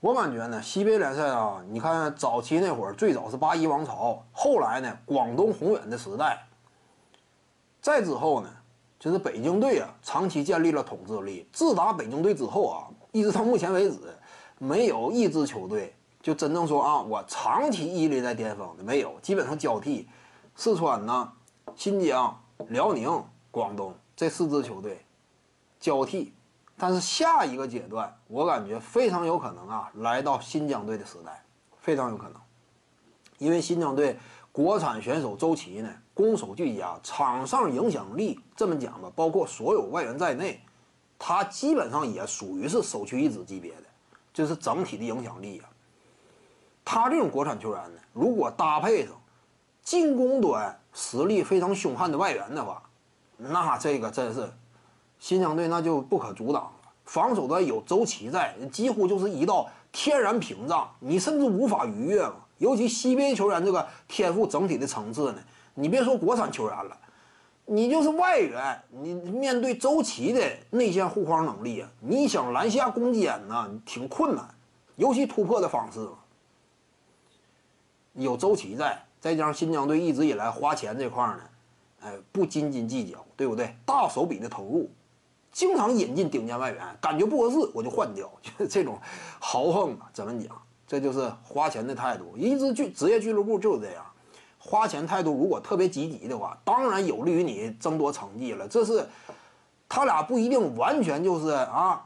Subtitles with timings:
[0.00, 6.46] 我感觉呢，西北联赛啊，你看早期那会儿，最早是八一王朝，后来呢，广东宏远的时代，
[7.80, 8.48] 再之后呢，
[9.00, 11.48] 就是北京队啊，长期建立了统治力。
[11.50, 13.98] 自打北京队之后啊，一直到目前为止，
[14.58, 20.08] 没有一支球队就真正说啊，我长期屹立在巅峰的没有，基本上交替。
[20.54, 21.32] 四川呢，
[21.74, 22.38] 新疆、
[22.68, 25.04] 辽宁、广东这四支球队
[25.80, 26.34] 交替。
[26.78, 31.42] 但是下一个阶段，我感觉非常有可能啊，来到新疆队的时代，
[31.80, 32.34] 非常有可能，
[33.38, 34.18] 因为新疆队
[34.52, 40.60] 国产选手周琦呢，攻守俱佳，场上影响力这么讲吧，包括所有外援在内，
[41.18, 43.84] 他基本上也属于是首屈一指级别的，
[44.34, 45.64] 就是整体的影响力啊。
[46.84, 49.14] 他这种国产球员呢，如果搭配上
[49.82, 52.82] 进攻端实力非常凶悍的外援的话，
[53.38, 54.52] 那这个真是。
[55.18, 56.72] 新疆队那就不可阻挡了，
[57.04, 62.34] 防守端有周琦在，几乎就是一道天然屏障，你甚至无法逾越嘛。
[62.58, 65.38] 尤其西边球员这个天赋整体的层次呢，
[65.74, 66.96] 你别说国产球员了，
[67.66, 74.48] 你就是外援，你面对周琦的内线护框能力啊，你想篮下攻坚呢，挺困难，
[74.96, 76.08] 尤其突破的方式。
[78.14, 81.40] 有周琦在，再加上新疆队一直以来花钱这块呢，
[82.00, 83.76] 哎，不斤斤计较，对不对？
[83.84, 84.90] 大手笔的投入。
[85.56, 88.98] 经常引进顶尖外援，感觉不合适我就换掉，就 这种
[89.40, 90.10] 豪横啊！
[90.12, 90.54] 怎么讲？
[90.86, 92.36] 这就是花钱的态度。
[92.36, 94.04] 一支俱职业俱乐部就是这样，
[94.58, 98.68] 花钱态度如果特别积极的话，当然有利于你争夺成绩了。
[98.68, 99.08] 这是
[99.88, 102.04] 他俩不一定完全就是啊，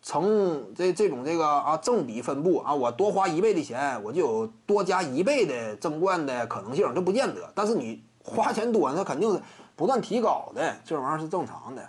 [0.00, 7.52] 成这这种这个啊正比分布啊，我多花一倍的钱，我就有多加一倍的争冠的可能性，这不见得。
[7.54, 9.38] 但是你花钱多，那肯定是
[9.76, 11.86] 不断提高的，这玩意儿是正常的。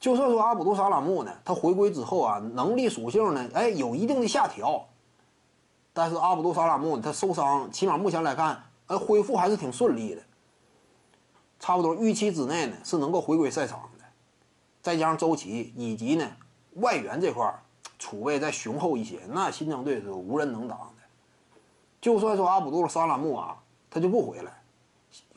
[0.00, 4.86] 就算说阿卜杜沙拉木呢，他回归之后啊，能力属性呢，哎，有一定的下调。
[5.92, 10.22] 但是阿卜杜沙拉木他受伤，起码目前来看，呃，恢复还是挺顺利的。
[11.58, 14.04] 差不多预期之内呢，是能够回归赛场的。
[14.80, 16.26] 再加上周琦以及呢
[16.76, 17.62] 外援这块
[17.98, 21.02] 储备再雄厚一些，那新疆队是无人能挡的。
[22.00, 23.58] 就算说阿卜杜沙拉木啊，
[23.90, 24.59] 他就不回来。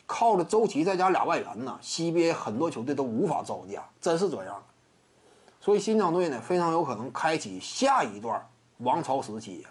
[0.05, 4.63] 靠着周琦再加俩外援呢，，CBA 很多球队都无法招架，真是这样。
[5.59, 8.45] 所以新疆队呢，非常有可能开启下一段
[8.79, 9.69] 王朝时期呀。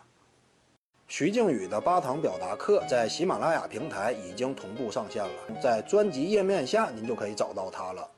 [1.07, 8.09] 徐静宇的八堂表达课在喜马拉雅平台已经同步上线了，在专辑页面下您就可以找到它了。